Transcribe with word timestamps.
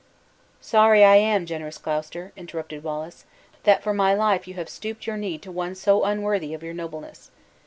"Sorry 0.61 1.03
am 1.03 1.41
I, 1.43 1.45
generous 1.45 1.77
Gloucester," 1.77 2.33
interrupted 2.35 2.83
Wallace, 2.83 3.25
"that 3.65 3.83
for 3.83 3.93
my 3.93 4.15
life, 4.15 4.47
you 4.47 4.55
have 4.55 4.67
stooped 4.67 5.05
your 5.05 5.15
knee 5.15 5.37
to 5.37 5.51
one 5.51 5.75
so 5.75 6.05
unworthy 6.05 6.55
of 6.55 6.63
your 6.63 6.73
nobleness. 6.73 7.29